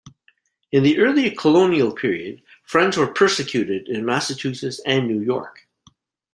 [0.71, 5.67] In the early colonial period Friends were persecuted in Massachusetts and New York.